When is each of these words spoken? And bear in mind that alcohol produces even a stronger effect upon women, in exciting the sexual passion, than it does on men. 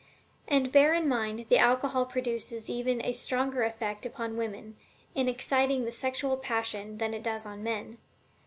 And 0.47 0.71
bear 0.71 0.95
in 0.95 1.07
mind 1.07 1.45
that 1.47 1.57
alcohol 1.59 2.05
produces 2.07 2.71
even 2.71 3.05
a 3.05 3.13
stronger 3.13 3.61
effect 3.61 4.03
upon 4.03 4.35
women, 4.35 4.75
in 5.13 5.27
exciting 5.29 5.85
the 5.85 5.91
sexual 5.91 6.37
passion, 6.37 6.97
than 6.97 7.13
it 7.13 7.21
does 7.21 7.45
on 7.45 7.61
men. 7.61 7.99